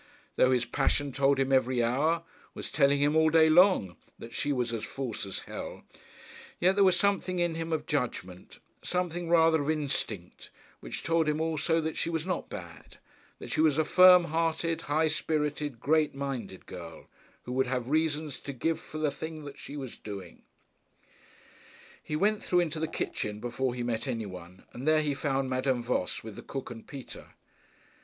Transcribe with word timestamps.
Though 0.35 0.49
his 0.51 0.65
passion 0.65 1.11
told 1.11 1.39
him 1.39 1.51
every 1.51 1.83
hour, 1.83 2.23
was 2.55 2.71
telling 2.71 2.99
him 2.99 3.15
all 3.15 3.29
day 3.29 3.51
long, 3.51 3.97
that 4.17 4.33
she 4.33 4.51
was 4.51 4.73
as 4.73 4.83
false 4.83 5.27
as 5.27 5.41
hell, 5.41 5.83
yet 6.59 6.73
there 6.73 6.83
was 6.83 6.97
something 6.97 7.37
in 7.37 7.53
him 7.53 7.71
of 7.71 7.85
judgment, 7.85 8.57
something 8.83 9.29
rather 9.29 9.61
of 9.61 9.69
instinct, 9.69 10.49
which 10.79 11.03
told 11.03 11.29
him 11.29 11.39
also 11.39 11.79
that 11.81 11.97
she 11.97 12.09
was 12.09 12.25
not 12.25 12.49
bad, 12.49 12.97
that 13.37 13.51
she 13.51 13.61
was 13.61 13.77
a 13.77 13.85
firm 13.85 14.23
hearted, 14.23 14.81
high 14.81 15.07
spirited, 15.07 15.79
great 15.79 16.15
minded 16.15 16.65
girl, 16.65 17.05
who 17.43 17.51
would 17.51 17.67
have 17.67 17.87
reasons 17.91 18.39
to 18.39 18.53
give 18.53 18.79
for 18.79 18.97
the 18.97 19.11
thing 19.11 19.43
that 19.45 19.59
she 19.59 19.77
was 19.77 19.99
doing. 19.99 20.41
He 22.01 22.15
went 22.15 22.41
through 22.41 22.61
into 22.61 22.79
the 22.79 22.87
kitchen 22.87 23.39
before 23.39 23.75
he 23.75 23.83
met 23.83 24.07
any 24.07 24.25
one, 24.25 24.63
and 24.73 24.87
there 24.87 25.03
he 25.03 25.13
found 25.13 25.51
Madame 25.51 25.83
Voss 25.83 26.23
with 26.23 26.35
the 26.37 26.41
cook 26.41 26.71
and 26.71 26.87
Peter. 26.87 27.35